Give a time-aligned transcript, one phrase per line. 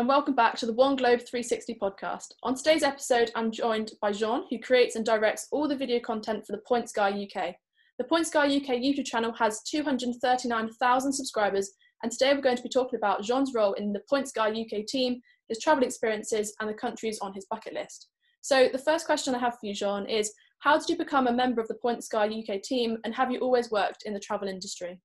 [0.00, 2.28] and welcome back to the One Globe 360 podcast.
[2.42, 6.46] On today's episode, I'm joined by Jean, who creates and directs all the video content
[6.46, 7.54] for the Points Guy UK.
[7.98, 11.72] The Points Guy UK YouTube channel has 239,000 subscribers,
[12.02, 14.86] and today we're going to be talking about Jean's role in the Points Guy UK
[14.86, 18.08] team, his travel experiences, and the countries on his bucket list.
[18.40, 21.32] So, the first question I have for you, Jean, is how did you become a
[21.32, 24.48] member of the Points Guy UK team, and have you always worked in the travel
[24.48, 24.98] industry?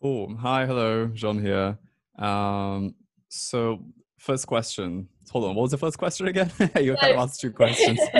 [0.00, 0.36] Cool.
[0.38, 1.78] Hi, hello, Jean here.
[2.18, 2.96] Um,
[3.32, 3.82] so,
[4.18, 5.08] first question.
[5.30, 5.54] Hold on.
[5.54, 6.52] What was the first question again?
[6.60, 7.98] you kind of asked two questions.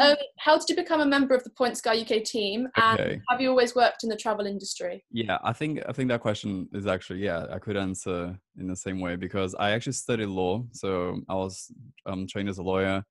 [0.00, 3.20] um, how did you become a member of the Points Guy UK team, and okay.
[3.28, 5.04] have you always worked in the travel industry?
[5.12, 8.74] Yeah, I think I think that question is actually yeah I could answer in the
[8.74, 11.70] same way because I actually studied law, so I was
[12.06, 13.04] um, trained as a lawyer,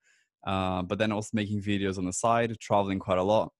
[0.45, 3.53] uh, but then I was making videos on the side, traveling quite a lot,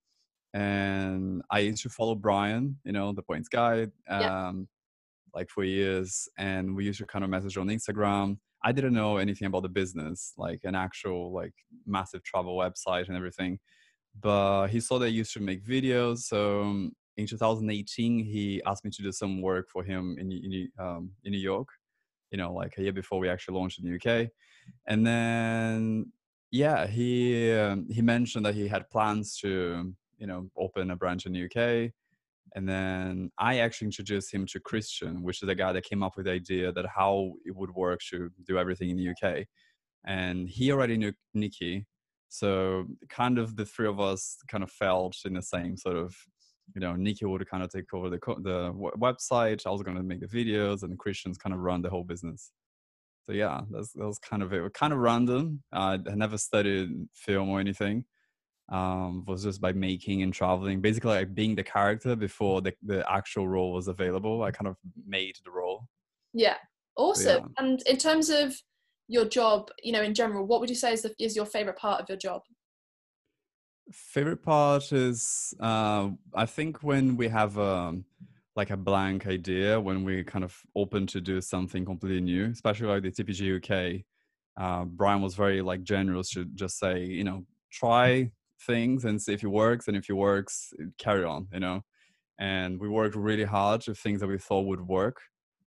[0.53, 3.83] and I used to follow Brian, you know, the Points Guy.
[4.09, 4.52] Um, yeah
[5.33, 8.37] like for years and we used to kind of message on instagram.
[8.63, 11.53] I didn't know anything about the business like an actual like
[11.85, 13.59] massive travel website and everything
[14.19, 18.83] but he saw that I used to make videos so um, in 2018 he asked
[18.85, 21.67] me to do some work for him in, in, um, in new york
[22.31, 24.29] you know like a year before we actually launched in the uk
[24.88, 26.11] and then
[26.51, 31.25] yeah he um, he mentioned that he had plans to you know open a branch
[31.25, 31.91] in the uk
[32.55, 36.17] and then I actually introduced him to Christian, which is the guy that came up
[36.17, 39.45] with the idea that how it would work to do everything in the UK.
[40.05, 41.85] And he already knew Nikki.
[42.29, 46.16] So kind of the three of us kind of felt in the same sort of,
[46.75, 49.66] you know, Nikki would kind of take over the, the website.
[49.66, 52.52] I was going to make the videos and Christian's kind of run the whole business.
[53.27, 54.73] So yeah, that's, that was kind of it.
[54.73, 55.63] Kind of random.
[55.72, 58.05] I never studied film or anything
[58.72, 63.06] um, was just by making and traveling, basically like being the character before the, the
[63.12, 64.44] actual role was available.
[64.44, 65.88] I kind of made the role.
[66.34, 66.56] Yeah,
[66.95, 67.44] awesome.
[67.44, 67.63] Yeah.
[67.63, 68.56] And in terms of
[69.09, 71.78] your job, you know, in general, what would you say is, the, is your favorite
[71.78, 72.44] part of your job?
[73.91, 78.06] Favorite part is, uh, I think when we have a, um,
[78.56, 82.88] like a blank idea, when we kind of open to do something completely new, especially
[82.88, 84.03] like the TPG UK.
[84.62, 88.29] Uh, Brian was very like generous to just say, you know, try
[88.66, 91.81] things and see if it works and if it works carry on you know?
[92.39, 95.17] And we worked really hard to things that we thought would work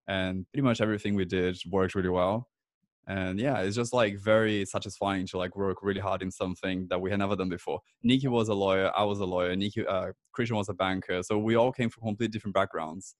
[0.08, 2.48] and pretty much everything we did worked really well.
[3.06, 7.00] And yeah it's just like very satisfying to like work really hard in something that
[7.00, 7.80] we had never done before.
[8.02, 11.38] Nikki was a lawyer i was a lawyer nikki uh, christian was a banker so
[11.38, 13.14] we all came from completely different backgrounds.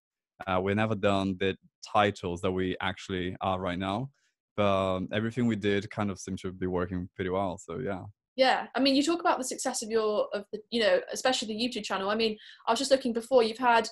[0.46, 4.10] Uh, we never done the titles that we actually are right now
[4.56, 4.64] but
[4.96, 8.02] um, everything we did kind of seemed to be working pretty well so yeah
[8.36, 11.48] yeah i mean you talk about the success of your of the you know especially
[11.48, 12.10] the youtube channel.
[12.10, 12.36] I mean
[12.66, 13.88] i was just looking before you've had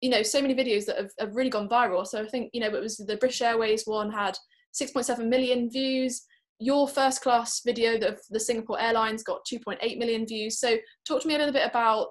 [0.00, 2.06] you know so many videos that have, have really gone viral.
[2.06, 4.36] So i think you know it was the british airways one had
[4.80, 6.22] 6.7 million views.
[6.58, 10.58] Your first class video of the singapore airlines got 2.8 million views.
[10.58, 10.76] So
[11.06, 12.08] talk to me a little bit about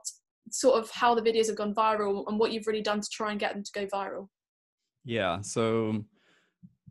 [0.52, 3.32] sort of how the videos have gone viral and what you've really done to try
[3.32, 4.28] and get them to go viral.
[5.06, 6.04] Yeah so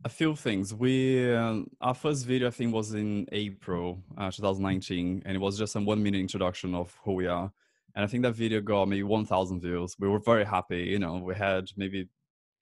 [0.03, 0.73] a few things.
[0.73, 5.57] We uh, our first video I think was in April uh, 2019, and it was
[5.57, 7.51] just a one minute introduction of who we are.
[7.95, 9.97] And I think that video got maybe 1,000 views.
[9.99, 10.83] We were very happy.
[10.83, 12.07] You know, we had maybe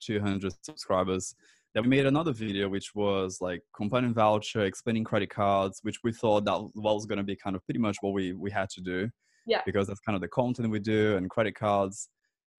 [0.01, 1.35] 200 subscribers.
[1.75, 6.11] Then we made another video which was like companion voucher, explaining credit cards, which we
[6.11, 8.81] thought that was going to be kind of pretty much what we we had to
[8.81, 9.09] do.
[9.45, 9.61] Yeah.
[9.65, 12.09] Because that's kind of the content we do and credit cards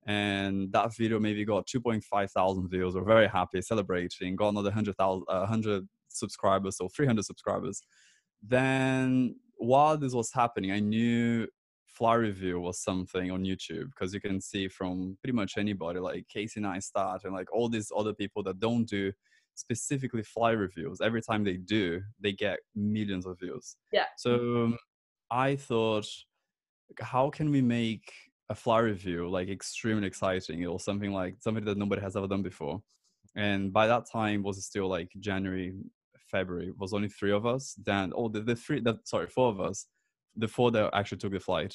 [0.06, 2.94] and that video maybe got 2.5 thousand views.
[2.94, 4.36] We're very happy, celebrating.
[4.36, 7.82] Got another 100,000, uh, 100 subscribers, so 300 subscribers.
[8.42, 11.46] Then while this was happening, I knew
[11.86, 16.26] fly review was something on YouTube because you can see from pretty much anybody like
[16.28, 19.12] Casey Neistat and like all these other people that don't do
[19.54, 21.00] specifically fly reviews.
[21.00, 23.76] Every time they do, they get millions of views.
[23.92, 24.06] Yeah.
[24.16, 24.78] So um,
[25.30, 26.06] I thought,
[27.00, 28.10] how can we make
[28.50, 30.60] a fly review like extremely exciting.
[30.60, 32.82] It was something like something that nobody has ever done before.
[33.36, 35.72] And by that time was still like January,
[36.30, 36.68] February.
[36.68, 37.76] It was only three of us.
[37.86, 39.86] Then oh the, the three that sorry, four of us.
[40.36, 41.74] The four that actually took the flight.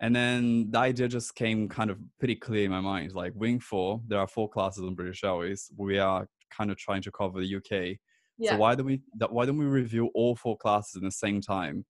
[0.00, 3.12] And then the idea just came kind of pretty clear in my mind.
[3.12, 5.70] Like Wing Four, there are four classes on British Airways.
[5.76, 7.98] We are kind of trying to cover the UK.
[8.38, 8.52] Yeah.
[8.52, 9.00] So why don't we
[9.30, 11.84] why don't we review all four classes in the same time?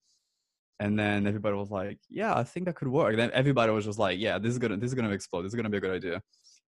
[0.79, 3.85] And then everybody was like yeah i think that could work and then everybody was
[3.85, 5.81] just like yeah this is gonna this is gonna explode this is gonna be a
[5.81, 6.21] good idea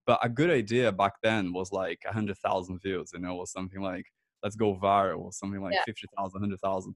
[0.07, 3.81] but a good idea back then was like a 100000 views you know was something
[3.81, 4.05] like
[4.43, 5.83] let's go viral or something like yeah.
[5.87, 6.95] 50000 100000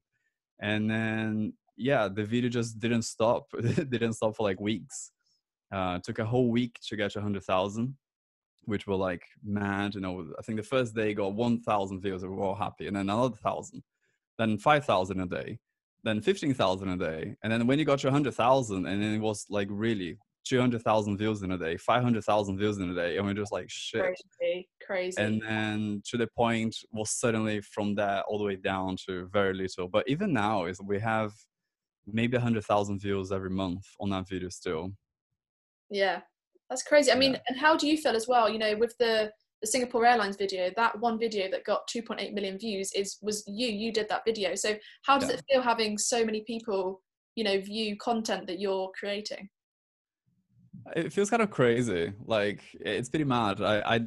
[0.61, 5.11] and then yeah the video just didn't stop it didn't stop for like weeks
[5.73, 7.97] uh, took a whole week to get to 100000
[8.65, 9.95] which were like mad.
[9.95, 12.97] You know, I think the first day got 1,000 views, we were all happy, and
[12.97, 13.83] then another thousand,
[14.39, 15.59] then 5,000 a day,
[16.03, 19.47] then 15,000 a day, and then when you got to 100,000, and then it was
[19.51, 23.53] like really 200,000 views in a day, 500,000 views in a day, and we're just
[23.53, 24.03] like shit.
[24.39, 25.23] Crazy, crazy.
[25.23, 29.55] And then to the point was suddenly from that all the way down to very
[29.55, 29.89] little.
[29.89, 31.33] But even now is we have
[32.07, 34.93] maybe 100,000 views every month on that video still.
[35.91, 36.21] Yeah,
[36.69, 37.13] that's crazy.
[37.13, 37.41] I mean, Yeah.
[37.49, 38.49] and how do you feel as well?
[38.49, 42.59] You know, with the the Singapore Airlines video, that one video that got 2.8 million
[42.59, 43.69] views is was you.
[43.69, 44.55] You did that video.
[44.55, 45.37] So how does Yeah.
[45.37, 47.03] it feel having so many people,
[47.35, 49.49] you know, view content that you're creating?
[50.97, 54.01] it feels kind of crazy like it's pretty mad i i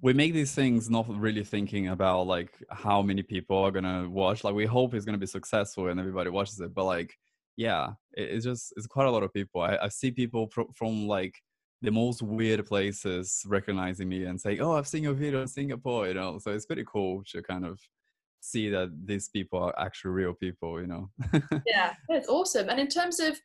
[0.00, 4.44] we make these things not really thinking about like how many people are gonna watch
[4.44, 7.14] like we hope it's gonna be successful and everybody watches it but like
[7.56, 10.70] yeah it, it's just it's quite a lot of people i, I see people pro-
[10.74, 11.34] from like
[11.84, 16.08] the most weird places recognizing me and saying oh i've seen your video in singapore
[16.08, 17.78] you know so it's pretty cool to kind of
[18.40, 21.10] see that these people are actually real people you know
[21.66, 22.68] Yeah, that's awesome.
[22.68, 23.38] And in terms of,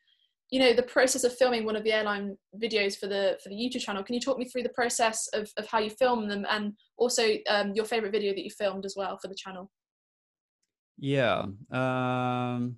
[0.52, 3.56] you know, the process of filming one of the airline videos for the for the
[3.56, 6.46] YouTube channel, can you talk me through the process of, of how you film them
[6.50, 9.70] and also um, your favorite video that you filmed as well for the channel?
[10.98, 11.46] Yeah.
[11.72, 12.78] Um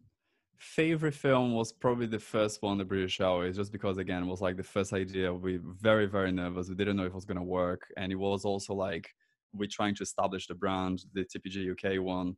[0.62, 4.42] favorite film was probably the first one, The British Airways, just because again it was
[4.42, 5.34] like the first idea.
[5.34, 6.70] We were very, very nervous.
[6.70, 7.82] We didn't know if it was gonna work.
[7.98, 9.10] And it was also like
[9.54, 12.38] we're trying to establish the brand, the TPG UK one.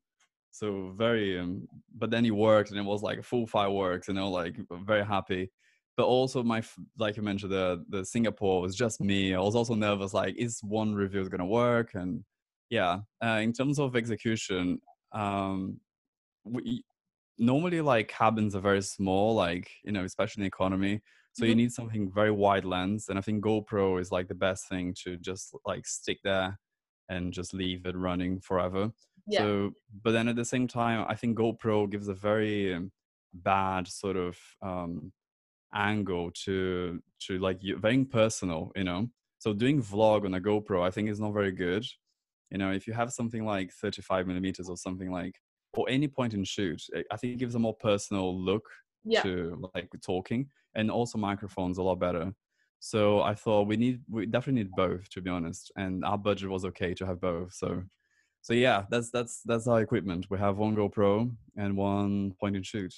[0.51, 4.29] So very um but then it worked and it was like full fireworks, you know,
[4.29, 4.55] like
[4.85, 5.51] very happy.
[5.97, 6.63] But also my
[6.97, 9.35] like you mentioned the the Singapore was just me.
[9.35, 11.93] I was also nervous, like is one review gonna work?
[11.93, 12.23] And
[12.69, 14.79] yeah, uh, in terms of execution,
[15.11, 15.81] um
[16.45, 16.83] we
[17.45, 21.01] normally like cabins are very small like you know especially in economy
[21.33, 21.57] so you Mhm.
[21.57, 25.17] need something very wide lens and i think gopro is like the best thing to
[25.17, 26.59] just like stick there
[27.09, 28.91] and just leave it running forever
[29.27, 29.39] Yeah.
[29.39, 29.71] so
[30.03, 32.91] but then at the same time i think gopro gives a very um,
[33.33, 35.11] bad sort of um
[35.73, 39.07] angle to to like you very personal you know
[39.39, 41.85] so doing vlog on a gopro i think is not very good
[42.51, 45.39] you know if you have something like 35 millimeters or something like
[45.75, 48.67] or any point in shoot I- i think it gives a more personal look
[49.05, 49.21] Yeah.
[49.23, 52.33] to like talking and also microphones a lot better.
[52.79, 56.49] So i thought we need we definitely need both to be honest and our budget
[56.49, 57.83] was okay to have both so
[58.41, 60.27] so yeah that's that's that's our equipment.
[60.29, 61.31] We have one gopro
[61.61, 62.93] and one point and shoot.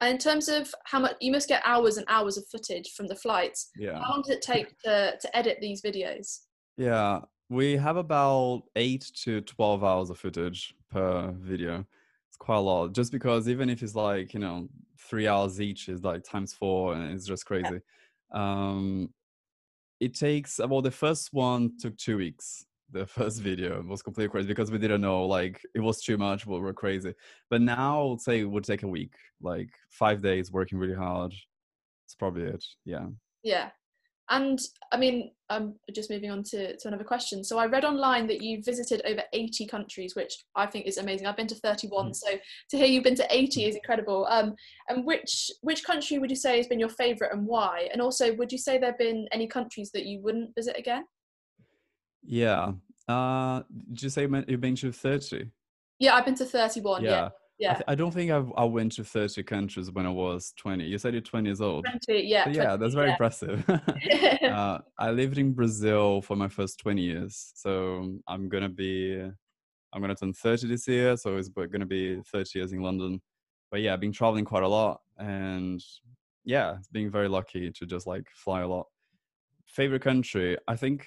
[0.00, 3.06] And in terms of how much you must get hours and hours of footage from
[3.08, 3.98] the flights, yeah.
[4.02, 6.40] How long does it take to, to edit these videos?
[6.76, 7.20] Yeah,
[7.52, 11.84] we have about eight to 12 hours of footage per video.
[12.28, 14.68] It's quite a lot, just because even if it's like, you know,
[14.98, 17.80] three hours each is like times four and it's just crazy.
[18.32, 19.10] Um,
[20.00, 22.64] it takes, well, the first one took two weeks.
[22.90, 26.46] The first video was completely crazy because we didn't know, like, it was too much,
[26.46, 27.12] we were crazy.
[27.50, 29.12] But now I would say it would take a week,
[29.42, 31.34] like five days working really hard.
[32.06, 32.64] It's probably it.
[32.86, 33.08] Yeah.
[33.42, 33.70] Yeah.
[34.32, 34.58] And
[34.90, 37.44] I mean, um, just moving on to, to another question.
[37.44, 41.26] So I read online that you visited over 80 countries, which I think is amazing.
[41.26, 42.16] I've been to 31, Mhm.
[42.16, 42.28] so
[42.70, 44.26] to hear you've been to 80 is incredible.
[44.30, 44.54] Um,
[44.88, 47.90] and which which country would you say has been your favourite and why?
[47.92, 51.04] And also, would you say there have been any countries that you wouldn't visit again?
[52.22, 52.72] Yeah.
[53.06, 55.50] Uh, did you say you've been to 30?
[55.98, 57.04] Yeah, I've been to 31.
[57.04, 57.74] Yeah, I, yeah.
[57.74, 60.84] th- I don't think I've, I went to 30 countries when I was 20.
[60.84, 61.86] You said you're 20 years old.
[62.06, 62.44] 20, yeah.
[62.44, 63.12] So yeah, that's very yeah.
[63.12, 63.64] impressive.
[64.42, 67.52] uh, I lived in Brazil for my first 20 years.
[67.54, 69.20] So I'm going to be,
[69.92, 71.16] I'm going to turn 30 this year.
[71.16, 73.20] So it's going to be 30 years in London.
[73.70, 75.00] But yeah, I've been traveling quite a lot.
[75.18, 75.82] And
[76.44, 78.86] yeah, it's being very lucky to just like fly a lot.
[79.66, 80.58] Favorite country?
[80.68, 81.06] I think,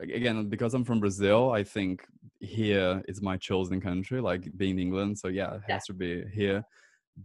[0.00, 2.04] again, because I'm from Brazil, I think
[2.40, 5.18] here is my chosen country, like being England.
[5.18, 5.74] So yeah, it Yeah.
[5.74, 6.64] has to be here.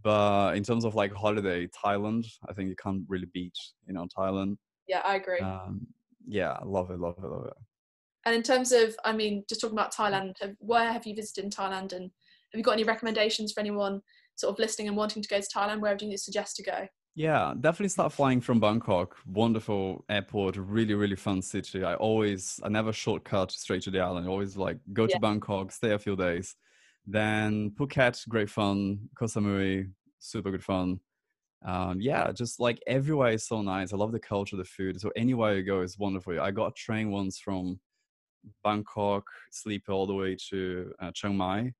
[0.02, 4.06] But in terms of like holiday, Thailand, I think you can't really beat, you know,
[4.16, 4.56] Thailand.
[4.86, 5.40] yeah, I agree.
[5.40, 5.86] Um,
[6.26, 7.54] yeah, I love it, love it, love it.
[8.26, 11.44] And in terms of, I mean, just talking about Thailand, have, where have you visited
[11.44, 12.10] in Thailand, and
[12.52, 14.02] have you got any recommendations for anyone
[14.36, 15.80] sort of listening and wanting to go to Thailand?
[15.80, 16.86] Where do you suggest to go?
[17.14, 19.16] Yeah, definitely start flying from Bangkok.
[19.26, 21.82] Wonderful airport, really, really fun city.
[21.82, 24.26] I always, I never shortcut straight to the island.
[24.26, 25.16] I always like go Yeah.
[25.16, 26.56] to Bangkok, stay a few days.
[27.06, 29.08] Then Phuket, great fun.
[29.16, 31.00] Koh Samui, super good fun.
[31.62, 33.92] Um, yeah, just like everywhere is so nice.
[33.92, 35.00] I love the culture, the food.
[35.00, 36.40] So anywhere you go is wonderful.
[36.40, 37.80] I got a train once from
[38.64, 41.74] Bangkok, sleep all the way to uh, Chiang Mai.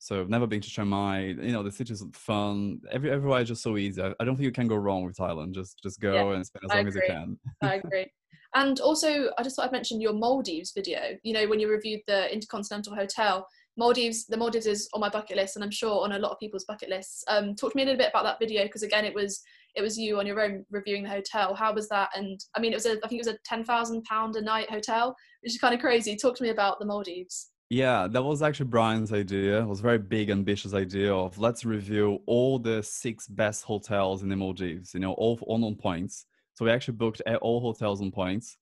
[0.00, 1.26] So I've never been to Chiang Mai.
[1.26, 2.80] You know, the city's fun.
[2.90, 4.02] Every everywhere is just so easy.
[4.02, 5.52] I, I don't think you can go wrong with Thailand.
[5.52, 7.38] Just just go Yeah, and spend as I long as you can.
[7.62, 8.06] I agree.
[8.54, 11.18] And also, I just thought I'd mention your Maldives video.
[11.22, 15.36] You know, when you reviewed the Intercontinental Hotel, Maldives, the Maldives is on my bucket
[15.36, 17.22] list, and I'm sure on a lot of people's bucket lists.
[17.28, 19.42] Um, talk to me a little bit about that video, because again, it was
[19.76, 21.54] it was you on your own reviewing the hotel.
[21.54, 22.08] How was that?
[22.16, 24.40] And I mean, it was a I think it was a ten thousand pound a
[24.40, 26.16] night hotel, which is kind of crazy.
[26.16, 27.50] Talk to me about the Maldives.
[27.70, 29.60] Yeah, that was actually Brian's idea.
[29.62, 34.22] It was a very big, ambitious idea of let's review all the six best hotels
[34.22, 36.26] in the Maldives, you know, all all on points.
[36.54, 38.56] So we actually booked a- all hotels on points.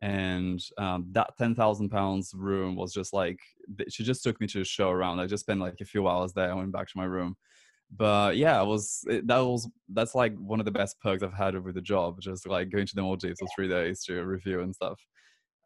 [0.00, 3.38] And um, that ten thousand pounds room was just like
[3.90, 5.20] she just took me to the show around.
[5.20, 6.50] I just spent like a few hours there.
[6.50, 7.36] I went back to my room,
[7.96, 11.34] but yeah, it was it, that was that's like one of the best perks I've
[11.34, 12.20] had with the job.
[12.20, 15.00] Just like going to the Maldives for three days to review and stuff.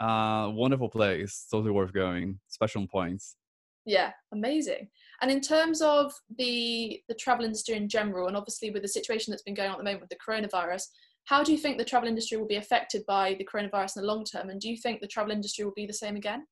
[0.00, 2.38] Uh, wonderful place, totally worth going.
[2.48, 3.36] Special points.
[3.84, 4.88] Yeah, amazing.
[5.22, 9.30] And in terms of the the travel industry in general, and obviously with the situation
[9.30, 10.84] that's been going on at the moment with the coronavirus,
[11.24, 14.08] how do you think the travel industry will be affected by the coronavirus in the
[14.08, 14.50] long term?
[14.50, 16.46] And do you think the travel industry will be the same again?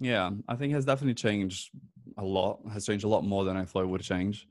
[0.00, 1.70] Yeah, I think it has definitely changed
[2.16, 2.60] a lot.
[2.72, 4.48] Has changed a lot more than I thought it would change.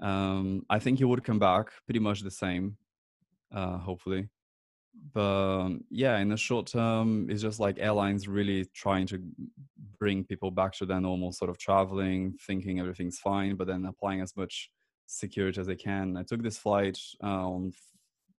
[0.00, 2.76] Um, I think it would come back pretty much the same,
[3.52, 4.28] uh, hopefully.
[5.12, 9.22] But yeah, in the short term, it's just like airlines really trying to
[9.98, 14.20] bring people back to their normal sort of traveling, thinking everything's fine, but then applying
[14.20, 14.70] as much
[15.06, 16.16] security as they can.
[16.16, 17.72] I took this flight uh, on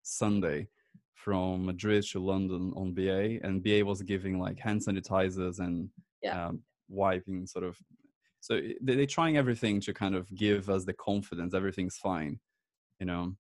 [0.04, 0.68] Sunday
[1.14, 5.90] from Madrid to London on BA, and BA was giving like hand sanitizers and
[6.22, 6.48] Yeah.
[6.48, 7.78] um, wiping sort of.
[8.40, 12.40] So they're trying everything to kind of give us the confidence everything's fine,
[13.00, 13.36] you know.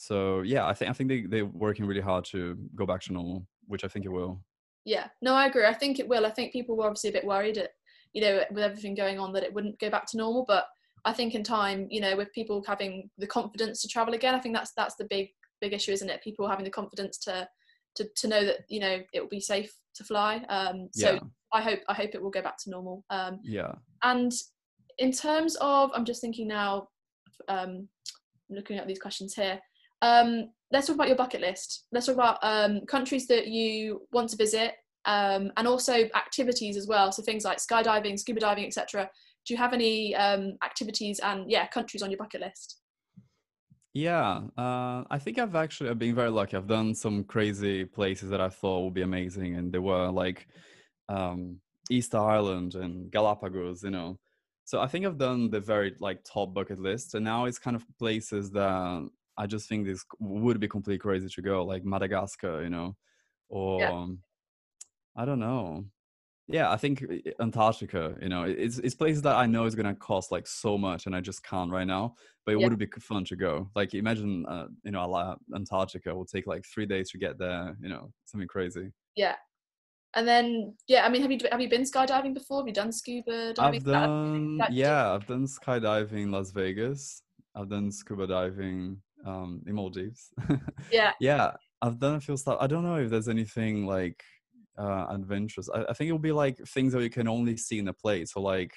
[0.00, 3.12] So yeah, I think I think they they're working really hard to go back to
[3.12, 4.40] normal, which I think it will.
[4.84, 5.66] Yeah, no, I agree.
[5.66, 6.24] I think it will.
[6.24, 7.70] I think people were obviously a bit worried at,
[8.12, 10.44] you know, with everything going on that it wouldn't go back to normal.
[10.46, 10.66] But
[11.04, 14.38] I think in time, you know, with people having the confidence to travel again, I
[14.38, 16.22] think that's that's the big big issue, isn't it?
[16.22, 17.48] People having the confidence to
[17.96, 20.36] to, to know that you know it will be safe to fly.
[20.48, 21.20] Um, so Yeah,
[21.52, 23.04] I hope I hope it will go back to normal.
[23.10, 23.72] Um, yeah.
[24.04, 24.32] and
[24.98, 26.88] in terms of, I'm just thinking now,
[27.48, 27.88] um,
[28.48, 29.60] looking at these questions here.
[30.02, 31.86] Um, let's talk about your bucket list.
[31.92, 34.74] Let's talk about um, countries that you want to visit,
[35.04, 37.12] um, and also activities as well.
[37.12, 39.10] So things like skydiving, scuba diving, etc.
[39.46, 42.80] Do you have any um, activities and yeah, countries on your bucket list?
[43.94, 46.56] Yeah, uh, I think I've actually I've been very lucky.
[46.56, 50.46] I've done some crazy places that I thought would be amazing, and they were like
[51.08, 51.56] um,
[51.90, 54.18] Easter Island and Galapagos, you know.
[54.64, 57.74] So I think I've done the very like top bucket list, and now it's kind
[57.74, 59.08] of places that
[59.38, 62.96] I just think this would be completely crazy to go, like Madagascar, you know,
[63.48, 64.18] or um,
[65.16, 65.84] I don't know.
[66.50, 67.04] Yeah, I think
[67.40, 71.06] Antarctica, you know, it's it's places that I know is gonna cost like so much,
[71.06, 72.14] and I just can't right now.
[72.44, 72.68] But it Yeah.
[72.68, 73.70] would be fun to go.
[73.76, 77.76] Like imagine, uh, you know, Antarctica will take like three days to get there.
[77.82, 78.90] You know, something crazy.
[79.14, 79.36] Yeah.
[80.14, 82.60] And then yeah, I mean, have you have you been skydiving before?
[82.60, 83.76] Have you done scuba diving?
[83.80, 87.22] I've That- done, that- yeah, I've done skydiving in Las Vegas.
[87.54, 90.30] I've done scuba diving um, in Maldives.
[90.90, 91.12] Yeah.
[91.20, 92.58] yeah, I've done a few stuff.
[92.60, 94.22] I don't know if there's anything like
[94.78, 95.68] uh, adventurous.
[95.72, 98.32] I, I think it'll be like things that you can only see in the place.
[98.32, 98.72] So like,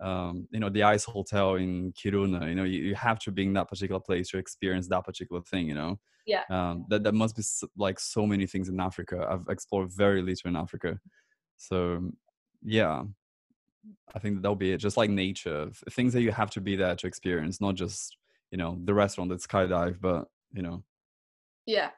[0.00, 2.48] um, you know, the ice hotel in Kiruna.
[2.48, 5.42] You know, you, you have to be in that particular place to experience that particular
[5.42, 5.68] thing.
[5.68, 6.00] You know.
[6.26, 6.44] Yeah.
[6.50, 9.26] Um, that that must be s- like so many things in Africa.
[9.28, 10.98] I've explored very little in Africa,
[11.56, 12.10] so
[12.62, 13.04] yeah.
[14.14, 14.76] I think that'll be it.
[14.76, 18.16] Just like nature, things that you have to be there to experience, not just
[18.50, 20.82] you know the restaurant that skydive, but you know
[21.66, 21.90] Yeah.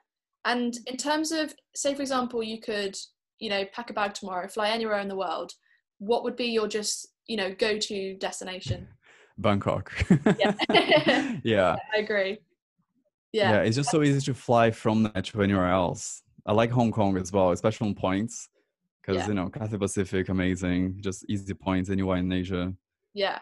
[0.44, 2.96] And in terms of, say, for example, you could,
[3.38, 5.52] you know, pack a bag tomorrow, fly anywhere in the world.
[5.98, 8.88] What would be your just, you know, go-to destination?
[9.38, 9.92] Bangkok.
[10.38, 10.54] Yeah.
[11.44, 11.76] yeah.
[11.94, 12.38] I agree.
[13.32, 13.60] yeah, Yeah.
[13.62, 16.22] It's just so easy to fly from there to anywhere else.
[16.44, 18.48] I like Hong Kong as well, especially on points,
[19.00, 19.28] because Yeah.
[19.28, 22.74] you know Cathay Pacific, amazing, just easy points anywhere in Asia.
[23.14, 23.38] Yeah.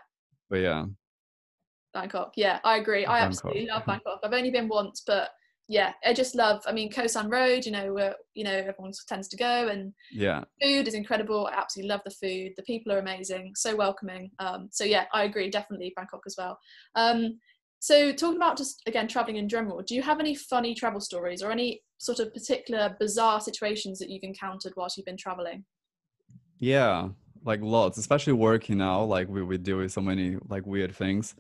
[0.51, 0.85] But yeah,
[1.93, 2.33] Bangkok.
[2.37, 3.05] Yeah, I agree.
[3.05, 3.27] I Bangkok.
[3.27, 4.21] absolutely love Bangkok.
[4.25, 5.31] I've only been once, but
[5.69, 6.63] yeah, I just love.
[6.67, 7.65] I mean, Khao San Road.
[7.65, 11.47] You know, where you know everyone tends to go, and yeah, food is incredible.
[11.47, 12.53] I absolutely love the food.
[12.57, 14.31] The people are amazing, so welcoming.
[14.39, 15.49] Um, so yeah, I agree.
[15.51, 16.59] Definitely Bangkok as well.
[16.97, 17.39] Um,
[17.79, 21.43] so talking about just again traveling in general, do you have any funny travel stories
[21.43, 25.65] or any sort of particular bizarre situations that you've encountered whilst you've been traveling?
[26.59, 27.09] yeah.
[27.43, 29.03] Like lots, especially working now.
[29.05, 31.35] Like we we deal with so many like weird things.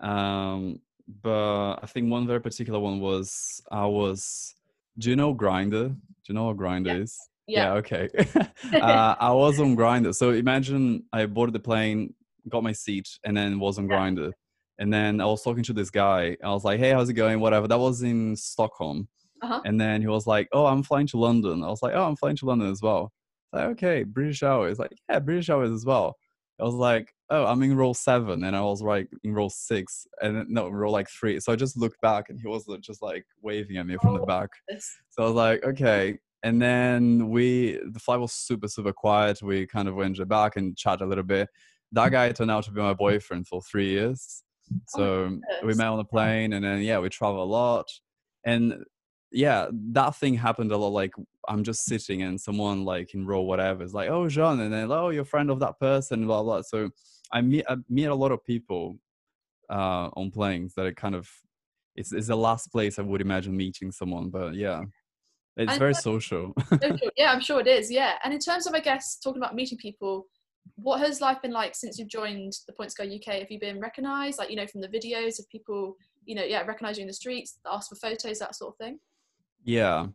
[0.00, 0.80] Um,
[1.22, 4.54] but I think one very particular one was I was.
[4.98, 5.88] Do you know Grindr?
[5.88, 5.96] Do
[6.28, 6.94] you know what Grindr Yeah.
[6.94, 7.18] is?
[7.46, 7.64] Yeah.
[7.64, 8.08] yeah okay.
[8.80, 10.14] uh, I was on Grindr.
[10.14, 12.14] So imagine I boarded the plane,
[12.48, 14.32] got my seat, and then was on Grindr.
[14.78, 16.36] And then I was talking to this guy.
[16.42, 17.40] I was like, "Hey, how's it going?
[17.40, 19.08] Whatever." That was in Stockholm.
[19.42, 19.60] Uh-huh.
[19.64, 22.16] And then he was like, "Oh, I'm flying to London." I was like, "Oh, I'm
[22.16, 23.12] flying to London as well."
[23.52, 24.78] Like, okay, British Airways.
[24.78, 26.16] Like, yeah, British Airways as well.
[26.60, 30.06] I was like, oh, I'm in row seven, and I was like in row six,
[30.20, 31.40] and no, row like three.
[31.40, 34.20] So I just looked back, and he was just like waving at me from the
[34.20, 34.50] Oh, back.
[35.10, 36.18] So I was like, okay.
[36.42, 39.42] And then we, the flight was super, super quiet.
[39.42, 41.48] We kind of went back and chatted a little bit.
[41.92, 44.42] That guy turned out to be my boyfriend for three years.
[44.86, 47.86] So we met on the plane, and then yeah, we travel a lot.
[48.44, 48.84] And
[49.32, 50.88] yeah, that thing happened a lot.
[50.92, 51.12] Like
[51.48, 54.90] I'm just sitting, and someone like in row whatever is like, "Oh, Jean," and then
[54.90, 56.62] oh, you're a friend of that person, blah blah.
[56.62, 56.90] So
[57.32, 58.98] I meet I meet a lot of people
[59.70, 61.28] uh, on planes that are kind of
[61.96, 64.30] it's, it's the last place I would imagine meeting someone.
[64.30, 64.82] But yeah,
[65.56, 66.54] it's And very what- social.
[67.16, 67.90] Yeah, I'm sure it is.
[67.90, 68.14] Yeah.
[68.24, 70.26] And in terms of, I guess, talking about meeting people,
[70.76, 73.40] what has life been like since you've joined the Points Guy UK?
[73.40, 75.36] Have you been recognised, like you know, from the videos?
[75.36, 78.72] Have people, you know, yeah, recognise you in the streets, ask for photos, that sort
[78.74, 78.98] of thing?
[79.64, 80.06] Yeah.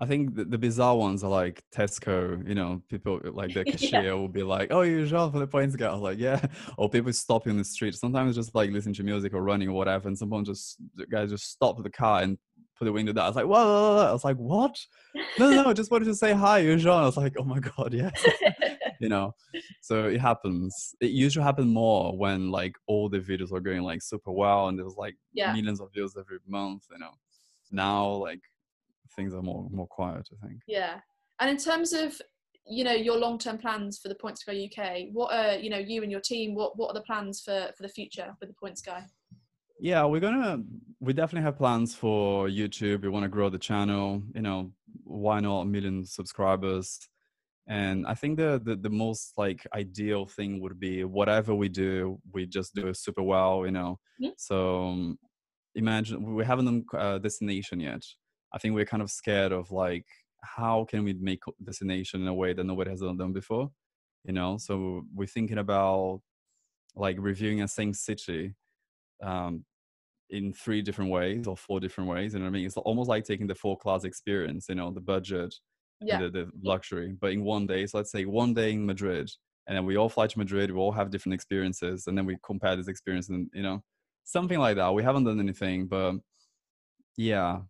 [0.00, 3.72] I think the, the bizarre ones are like Tesco, you know, people like the Yeah.
[3.72, 5.88] cashier will be like, Oh, you're Jean from the points guy.
[5.88, 6.40] I was like, Yeah.
[6.78, 7.96] Or people stop in the street.
[7.96, 10.06] Sometimes just like listening to music or running or whatever.
[10.06, 12.38] And someone just, the guys just stop the car and
[12.78, 13.24] put the window down.
[13.24, 14.78] I was like, Whoa, whoa, whoa." I was like, What?
[15.36, 16.92] No, no, no, just wanted to say hi, you're Jean.
[16.92, 18.24] I was like, Oh my God, yes.
[19.00, 19.32] you know
[19.80, 23.82] so it happens it used to happen more when like all the videos were going
[23.82, 25.52] like super well and there was like Yeah.
[25.52, 27.12] millions of views every month you know
[27.70, 28.40] now like
[29.16, 30.60] things are more more quiet i think.
[30.66, 31.00] Yeah.
[31.40, 32.20] And in terms of,
[32.66, 36.02] you know, your long-term plans for the Points Guy UK, what are, you know, you
[36.02, 38.82] and your team, what what are the plans for for the future with the Points
[38.82, 39.04] Guy?
[39.80, 40.60] yeah we're gonna
[41.00, 43.02] we definitely have plans for youtube.
[43.02, 44.22] We want to grow the channel.
[44.34, 44.72] You know
[45.04, 45.60] why not?
[45.62, 46.98] A million subscribers.
[47.68, 52.18] And i think the, the the most like ideal thing would be whatever we do
[52.32, 53.98] we just do it super well you know?
[54.22, 54.32] Mhm.
[54.36, 55.18] so um,
[55.74, 58.02] imagine we haven't done uh, destination yet
[58.52, 60.06] i think we're kind of scared of like
[60.42, 63.70] how can we make a destination in a way that nobody has done before
[64.24, 66.20] you know so we're thinking about
[66.96, 68.54] like reviewing a same city
[69.22, 69.64] um,
[70.30, 72.32] in three different ways or four different ways.
[72.34, 72.66] You know what I mean?
[72.66, 75.54] It's almost like taking the four class experience, you know, the budget
[76.00, 76.20] Yeah.
[76.20, 77.86] the, the luxury, but in one day.
[77.86, 79.30] So let's say one day in Madrid,
[79.66, 82.36] and then we all fly to Madrid, we all have different experiences, and then we
[82.44, 83.82] compare this experience and, you know,
[84.24, 84.92] something like that.
[84.94, 86.16] We haven't done anything, but
[87.16, 87.60] yeah.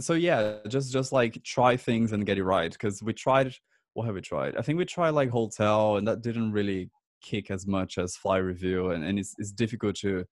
[0.00, 2.70] So yeah, just just like try things and get it right.
[2.70, 3.54] Because we tried
[3.94, 4.56] what have we tried?
[4.56, 6.90] I think we tried like hotel and that didn't really
[7.22, 10.24] kick as much as fly review and, and it's it's difficult to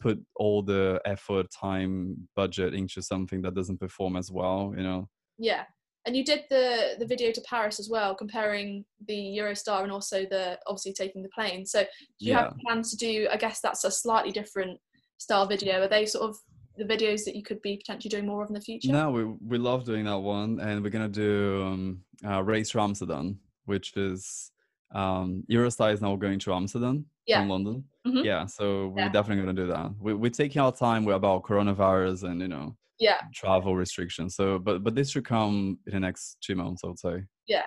[0.00, 5.08] put all the effort, time, budget into something that doesn't perform as well, you know.
[5.38, 5.64] Yeah.
[6.06, 10.24] And you did the the video to Paris as well, comparing the Eurostar and also
[10.24, 11.64] the obviously taking the plane.
[11.64, 13.28] So do you have plans to do?
[13.30, 14.80] I guess that's a slightly different
[15.18, 15.82] style video.
[15.82, 16.36] Are they sort of
[16.76, 18.90] the videos that you could be potentially doing more of in the future?
[18.92, 22.80] No, we we love doing that one, and we're gonna do um, uh, Race to
[22.80, 24.50] Amsterdam, which is
[24.94, 27.40] um, Eurostar is now going to Amsterdam Yeah.
[27.40, 27.84] from London.
[28.06, 28.24] Mhm.
[28.24, 29.08] Yeah, so we're Yeah.
[29.08, 29.90] definitely gonna do that.
[29.98, 33.20] We, we're taking our time with about coronavirus and you know Yeah.
[33.34, 34.34] travel restrictions.
[34.36, 37.22] So, but but this should come in the next two months, I would say.
[37.46, 37.64] Yeah,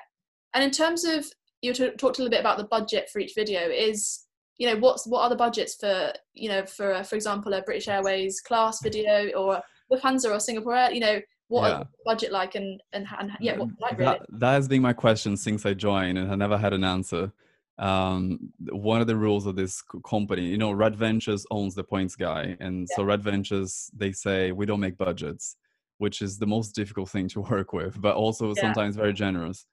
[0.54, 1.26] and in terms of
[1.62, 3.62] you t- talked a little bit about the budget for each video.
[3.70, 4.25] Is
[4.58, 7.62] you know what's what are the budgets for you know for uh, for example a
[7.62, 10.92] British Airways class video or Lufthansa or Singapore Air?
[10.92, 11.84] You know what Yeah.
[12.06, 14.12] budget like and and, and yeah like really?
[14.12, 17.32] That, that has been my question since I joined, and I never had an answer.
[17.78, 22.16] Um, one of the rules of this company, you know, Red Ventures owns the Points
[22.16, 25.58] Guy, and so Red Ventures they say we don't make budgets,
[25.98, 28.62] which is the most difficult thing to work with, but also Yeah.
[28.62, 29.66] sometimes very generous.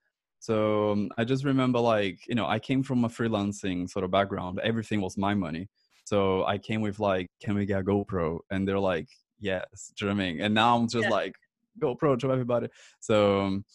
[0.43, 4.11] So um, I just remember, like, you know, I came from a freelancing sort of
[4.11, 4.59] background.
[4.61, 5.69] Everything was my money.
[6.03, 8.39] So I came with like, can we get a GoPro?
[8.51, 9.07] And they're like,
[9.39, 9.93] yes.
[9.95, 10.41] Do you know what I mean?
[10.41, 11.11] And now I'm just Yeah.
[11.11, 11.35] like,
[11.81, 12.67] GoPro to everybody.
[12.99, 13.65] So um,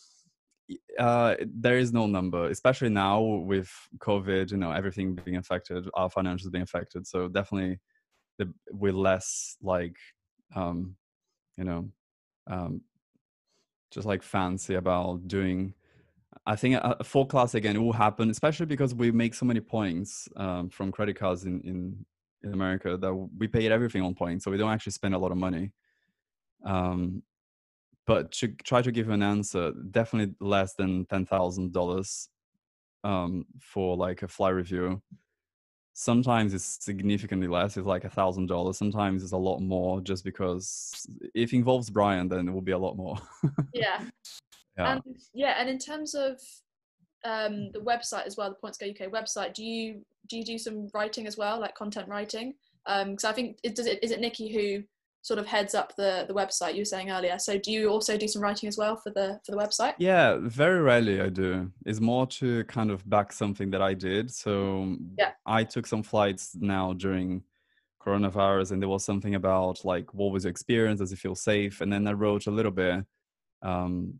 [0.98, 4.50] uh, there is no number, especially now with COVID.
[4.50, 7.06] You know, everything being affected, our financials being affected.
[7.06, 7.80] So definitely,
[8.36, 9.96] the, we're less like,
[10.54, 10.96] um,
[11.56, 11.88] you know,
[12.46, 12.82] um,
[13.90, 15.72] just like fancy about doing.
[16.46, 19.46] I think a, a full class again it will happen, especially because we make so
[19.46, 22.04] many points um, from credit cards in, in
[22.42, 25.32] in America that we paid everything on points, so we don't actually spend a lot
[25.32, 25.72] of money.
[26.64, 27.22] Um,
[28.06, 32.28] but to try to give an answer, definitely less than ten thousand dollars
[33.04, 35.02] um, for like a fly review.
[35.94, 37.76] Sometimes it's significantly less.
[37.76, 38.78] It's like a thousand dollars.
[38.78, 42.72] Sometimes it's a lot more, just because if it involves Brian, then it will be
[42.72, 43.18] a lot more.
[43.74, 44.02] yeah.
[44.78, 44.92] yeah.
[44.92, 45.02] And
[45.34, 46.40] yeah, and in terms of
[47.24, 50.58] um, the website as well, the Points Guy UK website, do you do you do
[50.58, 52.54] some writing as well, like content writing?
[52.86, 54.84] Because um, I think it, does it is it Nikki who
[55.22, 57.38] sort of heads up the the website you were saying earlier.
[57.38, 59.94] So do you also do some writing as well for the for the website?
[59.98, 61.70] Yeah, very rarely I do.
[61.84, 64.30] It's more to kind of back something that I did.
[64.30, 65.32] So yeah.
[65.44, 67.42] I took some flights now during
[68.04, 71.80] coronavirus and there was something about like what was your experience does it feel safe
[71.80, 73.04] and then i wrote a little bit
[73.62, 74.14] um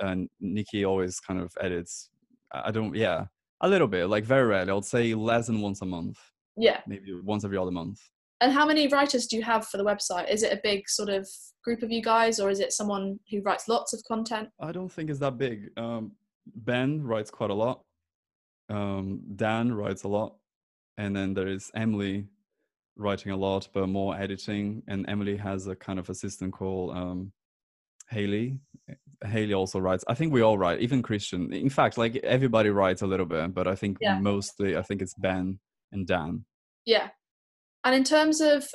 [0.00, 2.10] and nikki always kind of edits
[2.52, 3.24] i don't yeah
[3.62, 6.18] a little bit like very rarely i would say less than once a month
[6.56, 6.80] yeah.
[6.86, 8.00] maybe once every other month.
[8.40, 10.30] And how many writers do you have for the website?
[10.30, 11.28] Is it a big sort of
[11.64, 14.48] group of you guys or is it someone who writes lots of content?
[14.60, 16.12] I don't think it's that big um
[16.54, 17.82] ben writes quite a lot
[18.68, 20.36] um dan writes a lot
[20.96, 22.28] and then there is emily
[22.96, 24.82] writing a lot, but more editing.
[24.88, 27.32] And Emily has a kind of assistant called um,
[28.08, 28.58] Haley.
[29.24, 30.04] Haley also writes.
[30.08, 31.52] I think we all write, even Christian.
[31.52, 34.18] In fact, like everybody writes a little bit, but I think yeah.
[34.18, 35.58] mostly, I think it's Ben
[35.92, 36.44] and Dan.
[36.84, 37.08] Yeah.
[37.84, 38.68] And in terms of,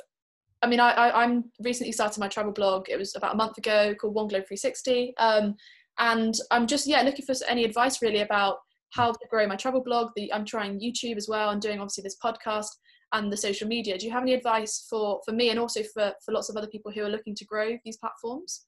[0.62, 2.88] I mean, I, I am recently started my travel blog.
[2.88, 5.14] It was about a month ago called One Globe 360.
[5.18, 5.56] Um,
[5.98, 8.58] and I'm just yeah looking for any advice really about
[8.90, 10.10] how to grow my travel blog.
[10.16, 11.48] The I'm trying YouTube as well.
[11.48, 12.68] I'm doing obviously this podcast
[13.12, 13.98] and the social media.
[13.98, 16.66] Do you have any advice for for me and also for for lots of other
[16.66, 18.66] people who are looking to grow these platforms?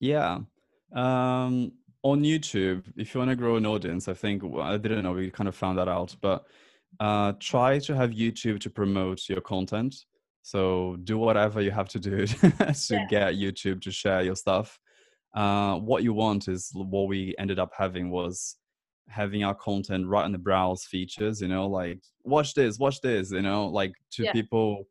[0.00, 0.40] Yeah.
[0.94, 5.04] Um, on YouTube, if you want to grow an audience, I think well, I didn't
[5.04, 6.44] know we kind of found that out, but
[7.00, 9.94] uh, try to have YouTube to promote your content.
[10.42, 12.54] So do whatever you have to do to
[12.90, 13.06] yeah.
[13.08, 14.78] get YouTube to share your stuff.
[15.34, 18.56] Uh, what you want is what we ended up having was
[19.08, 23.30] having our content right in the browse features you know like watch this watch this
[23.32, 24.32] you know like to yeah.
[24.32, 24.88] people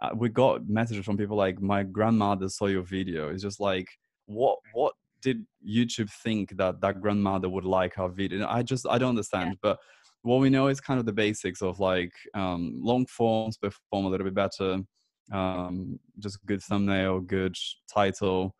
[0.00, 3.88] uh, we got messages from people like my grandmother saw your video it's just like
[4.26, 8.98] what what did youtube think that that grandmother would like our video i just i
[8.98, 9.56] don't understand yeah.
[9.62, 9.78] but
[10.22, 14.08] what we know is kind of the basics of like um, long forms perform a
[14.08, 14.78] little bit better
[15.32, 17.56] um, just good thumbnail good
[17.92, 18.54] title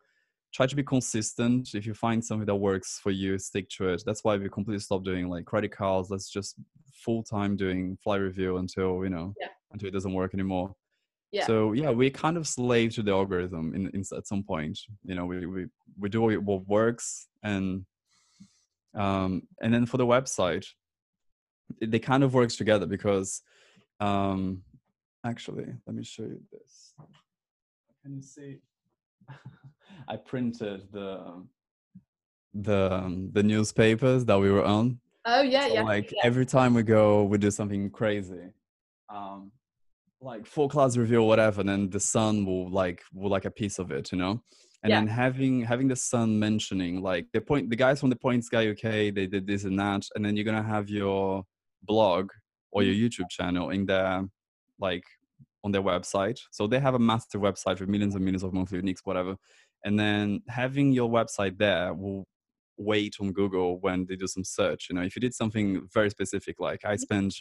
[0.53, 1.73] try to be consistent.
[1.73, 4.03] If you find something that works for you, stick to it.
[4.05, 6.09] That's why we completely stopped doing like credit cards.
[6.09, 6.55] Let's just
[6.93, 9.47] full time doing fly review until you know yeah.
[9.71, 10.73] until it doesn't work anymore.
[11.33, 11.47] Yeah.
[11.47, 14.77] So yeah, we kind of slave to the algorithm in, in at some point.
[15.03, 15.65] You know, we we
[15.97, 17.85] we do what works and
[18.93, 20.67] um and then for the website,
[21.81, 23.41] it, they kind of works together because
[23.99, 24.61] um
[25.25, 26.93] actually let me show you this.
[28.03, 28.59] Can you see?
[30.07, 31.43] I printed the
[32.53, 34.99] the um, the newspapers that we were on.
[35.25, 35.83] Oh yeah, so, yeah.
[35.83, 36.21] Like yeah.
[36.23, 38.51] every time we go, we do something crazy.
[39.09, 39.51] Um,
[40.23, 43.51] like full class review or whatever, and then the sun will like will like a
[43.51, 44.41] piece of it, you know.
[44.83, 44.99] And yeah.
[44.99, 48.69] then having having the sun mentioning like the point, the guys from the Points Guy
[48.69, 51.43] UK, they did this and that, and then you're gonna have your
[51.83, 52.31] blog
[52.71, 53.09] or your.
[53.09, 54.23] YouTube channel in there,
[54.79, 55.03] like
[55.63, 56.39] on their website.
[56.51, 59.37] So they have a massive website with millions and millions of monthly uniques, whatever
[59.83, 62.25] and then having your website there will
[62.77, 66.09] wait on google when they do some search you know if you did something very
[66.09, 66.97] specific like i mm-hmm.
[66.97, 67.35] spent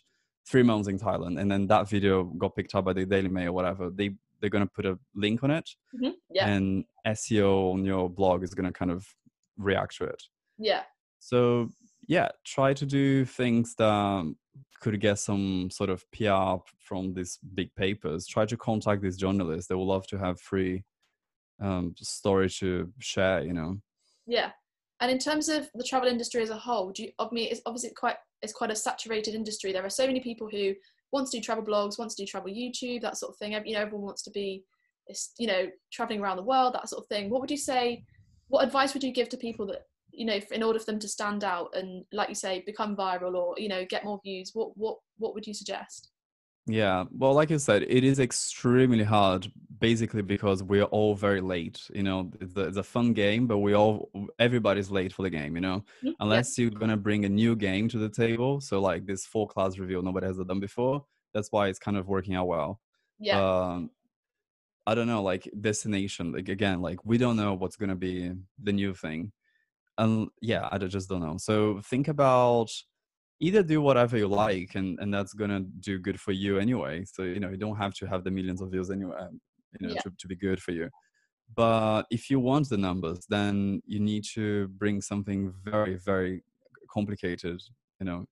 [0.46, 3.50] three months in thailand and then that video got picked up by the daily mail
[3.50, 3.90] or whatever.
[3.90, 6.10] They they're to put a link on it mm-hmm.
[6.30, 6.48] yeah.
[6.48, 9.06] and seo on your blog is to kind of
[9.56, 10.22] react to it.
[10.58, 10.82] Yeah.
[11.18, 11.70] So
[12.08, 14.34] yeah try to do things that
[14.80, 18.26] could get some sort of pr from these big papers.
[18.26, 19.68] Try to contact these journalists.
[19.68, 20.84] They will love to have free
[21.60, 23.78] um, story to share you know?
[24.26, 24.50] Yeah
[25.02, 27.60] and in terms of the travel industry as a whole do you of me it's
[27.66, 29.72] obviously quite it's quite a saturated industry.
[29.72, 30.74] There are so many people who
[31.12, 33.52] want to do travel blogs want to do travel youtube that sort of thing.
[33.64, 34.64] You know everyone wants to be
[35.38, 37.30] you know traveling around the world that sort of thing.
[37.30, 38.04] What would you say
[38.48, 41.08] what advice would you give to people that you know in order for them to
[41.08, 44.50] stand out and like you say become viral or you know get more views?
[44.54, 46.11] What what what would you suggest
[46.66, 51.80] yeah, well, like you said, it is extremely hard, basically because we're all very late.
[51.92, 55.30] You know, it's a, it's a fun game, but we all everybody's late for the
[55.30, 55.56] game.
[55.56, 56.10] You know, mm-hmm.
[56.20, 58.60] unless you're gonna bring a new game to the table.
[58.60, 61.04] So like this full class reveal, nobody has done before.
[61.34, 62.80] That's why it's kind of working out well.
[63.18, 63.40] Yeah.
[63.40, 63.90] Um,
[64.86, 66.32] I don't know, like destination.
[66.32, 69.32] Like again, like we don't know what's gonna be the new thing,
[69.98, 71.38] and yeah, I just don't know.
[71.38, 72.70] So think about
[73.42, 77.22] either do whatever you like and and that's gonna do good for you anyway so
[77.22, 79.40] you know you don't have to have the millions of views anyway um,
[79.78, 80.00] you know yeah.
[80.00, 80.88] to, to be good for you
[81.54, 86.42] but if you want the numbers then you need to bring something very very
[86.88, 87.60] complicated
[88.00, 88.24] you know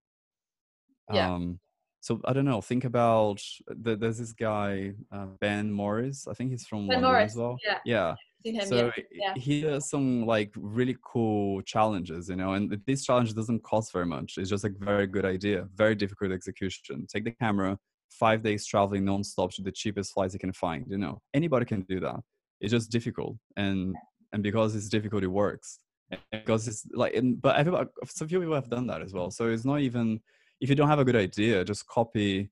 [1.12, 1.35] yeah.
[1.35, 1.59] um
[2.03, 2.62] so I don't know.
[2.62, 6.27] Think about the, there's this guy uh, Ben Morris.
[6.27, 7.33] I think he's from Ben Morris.
[7.33, 7.59] as well.
[7.62, 7.79] Yeah.
[7.85, 8.14] Yeah.
[8.44, 9.35] Seen him, So yeah.
[9.37, 13.92] he does some like really cool challenges, you know, and th- this challenge doesn't cost
[13.92, 14.38] very much.
[14.38, 17.07] It's just a very good idea, very difficult execution.
[17.07, 20.87] Take the camera, five days traveling nonstop to the cheapest flights you can find.
[20.88, 22.20] You know, anybody can do that.
[22.61, 23.94] It's just difficult, and
[24.33, 25.79] and because it's difficult, it works.
[26.11, 29.31] And Because it's like, and, but everybody, so few people have done that as well.
[29.31, 30.20] So it's not even
[30.61, 32.50] if you don't have a good idea, just copy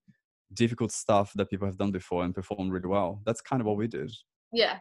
[0.55, 3.20] difficult stuff that people have done before and perform really well.
[3.27, 4.11] That's kind of what we did.
[4.53, 4.79] yeah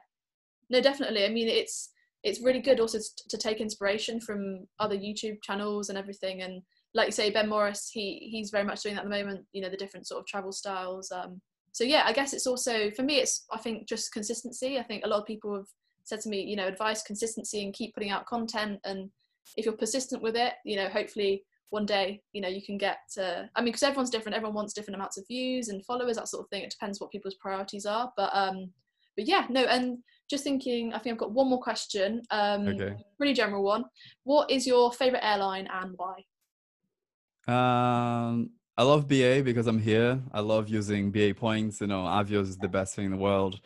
[0.70, 1.26] no definitely.
[1.26, 1.90] I mean it's
[2.24, 3.00] it's really good also
[3.30, 6.42] to, take inspiration from other youtube channels and everything.
[6.42, 6.62] And
[6.94, 9.62] like you say ben morris he he's very much doing that at the moment you
[9.62, 11.12] know the different sort of travel styles.
[11.12, 14.78] Um so yeah i guess it's also for me it's i think just consistency.
[14.78, 15.68] I think a lot of people have
[16.04, 18.80] said to me you know advice consistency and keep putting out content.
[18.84, 19.10] And
[19.56, 23.00] if you're persistent with it you know hopefully one day you know you can get
[23.14, 24.36] to i mean because everyone's different.
[24.36, 26.64] Everyone wants different amounts of views and followers that sort of thing.
[26.64, 28.12] It depends what people's priorities are.
[28.16, 28.72] But um
[29.18, 29.98] but yeah no and
[30.30, 32.96] just thinking i think i've got one more question um Okay.
[33.20, 33.84] really general one
[34.24, 36.24] what is your favorite airline and why
[37.48, 40.22] Um, I love BA because I'm here.
[40.34, 41.82] I love using BA points.
[41.82, 43.60] You know, Avios is the best thing in the world.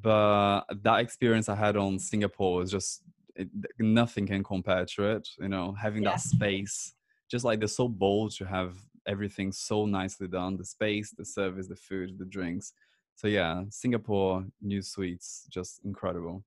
[0.00, 3.02] But that experience I had on Singapore is just
[3.36, 5.28] it, nothing can compare to it.
[5.38, 6.12] You know, having Yeah.
[6.12, 6.94] that space,
[7.30, 11.68] just like they're so bold to have everything so nicely done the space, the service,
[11.68, 12.72] the food, the drinks.
[13.18, 16.44] So, yeah, Singapore new suites, just incredible.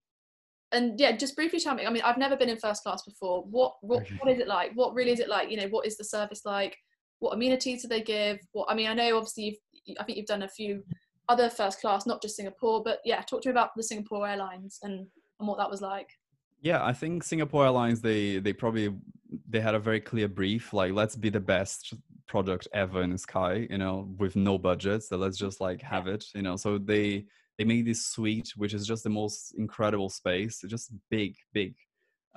[0.73, 3.43] and yeah just briefly tell me i mean i've never been in first class before.
[3.55, 4.15] What what, Okay.
[4.21, 4.71] what is it like?
[4.79, 5.51] What really is it like?
[5.51, 6.73] You know what is the service like?
[7.19, 8.37] What amenities do they give?
[8.53, 10.71] What i mean i know obviously you've, i think you've done a few
[11.27, 14.79] other first class not just singapore but yeah talk to me about the singapore airlines
[14.85, 14.95] and
[15.39, 16.09] and what that was like.
[16.63, 18.87] Yeah, I think Singapore Airlines they they probably
[19.53, 21.81] they had a very clear brief like let's be the best
[22.31, 25.03] product ever in the sky, you know, with no budget.
[25.03, 26.55] So let's just like have it, you know.
[26.55, 27.25] So they
[27.57, 30.63] they made this suite which is just the most incredible space.
[30.63, 31.75] It's just big, big.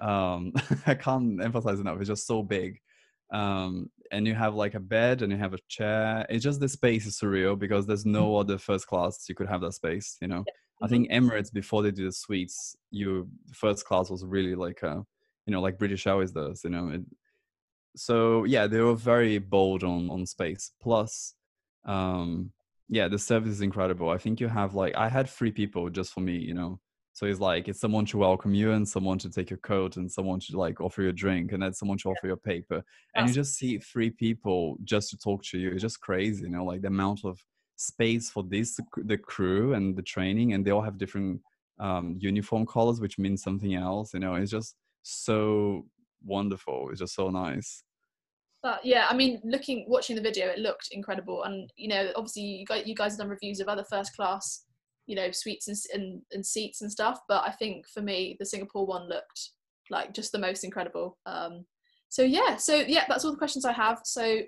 [0.00, 0.52] Um
[0.86, 1.98] I can't emphasize enough.
[2.00, 2.80] It's just so big.
[3.32, 6.26] Um and you have like a bed and you have a chair.
[6.28, 9.60] It's just the space is surreal because there's no other first class you could have
[9.60, 10.44] that space, you know.
[10.82, 14.94] I think Emirates before they do the suites, you first class was really like a,
[15.46, 16.88] you know, like British Airways does, you know.
[16.88, 17.02] It,
[17.96, 20.72] so yeah, they were very bold on on space.
[20.82, 21.34] Plus,
[21.84, 22.52] um,
[22.88, 24.10] yeah, the service is incredible.
[24.10, 26.80] I think you have like I had three people just for me, you know.
[27.12, 30.10] So it's like it's someone to welcome you and someone to take your coat and
[30.10, 32.82] someone to like offer you a drink and then someone to offer you a paper.
[33.14, 35.70] And you just see three people just to talk to you.
[35.70, 37.38] It's just crazy, you know, like the amount of
[37.76, 41.40] space for this the crew and the training and they all have different
[41.80, 45.84] um uniform colors which means something else you know it's just so
[46.24, 47.82] wonderful it's just so nice
[48.64, 51.42] But yeah, I mean, looking, watching the video, it looked incredible.
[51.44, 54.64] And you know, obviously, you guys, you guys have done reviews of other first class,
[55.06, 57.20] you know, suites and, and and seats and stuff.
[57.28, 59.50] But I think for me, the Singapore one looked
[59.90, 61.18] like just the most incredible.
[61.26, 61.66] Um,
[62.08, 64.00] so yeah, so yeah, that's all the questions I have.
[64.04, 64.40] So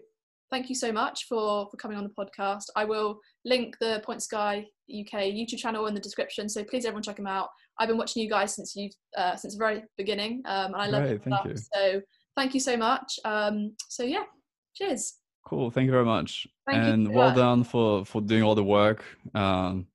[0.50, 2.70] thank you so much for for coming on the podcast.
[2.74, 6.48] I will link the Points Guy UK YouTube channel in the description.
[6.48, 7.50] So please, everyone, check them out.
[7.78, 10.86] I've been watching you guys since you uh, since the very beginning, um, and I
[10.86, 11.56] love Great, thank you.
[11.74, 12.00] So
[12.36, 13.18] thank you so much.
[13.24, 14.24] Um, so yeah,
[14.74, 15.18] cheers.
[15.46, 17.36] cool thank you very much Thank and well much.
[17.36, 19.86] done for for doing all the work um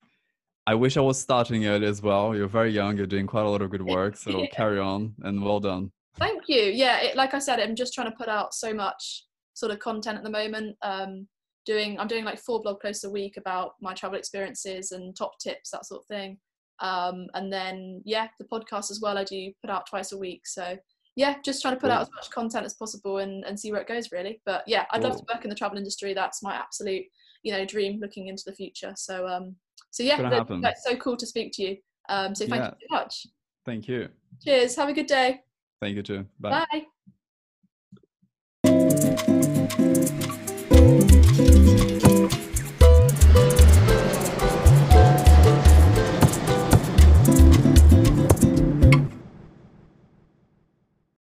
[0.66, 3.50] i wish i was starting early as well you're very young you're doing quite a
[3.50, 4.46] lot of good work so Yeah.
[4.48, 6.64] carry on and well done Thank you.
[6.84, 9.80] Yeah, it, like I said, I'm just trying to put out so much sort of
[9.80, 10.76] content at the moment.
[10.82, 11.28] Um,
[11.66, 15.32] doing, I'm doing like four blog posts a week about my travel experiences and top
[15.40, 16.38] tips, that sort of thing.
[16.82, 19.18] Um, and then yeah, the podcast as well.
[19.18, 20.46] I do put out twice a week.
[20.48, 20.78] So
[21.16, 23.82] yeah, just trying to put out as much content as possible and, and see where
[23.82, 24.42] it goes really.
[24.46, 26.14] But yeah, I'd love to work in the travel industry.
[26.14, 27.04] That's my absolute,
[27.44, 28.94] you know, dream looking into the future.
[28.96, 29.56] So um,
[29.92, 31.78] so yeah, that's so cool to speak to you.
[32.10, 32.72] Um, so thank Yeah.
[32.80, 33.28] you so much.
[33.66, 34.10] thank you
[34.44, 34.76] Cheers.
[34.76, 35.42] Have a good day.
[35.82, 36.86] thank you too bye Bye.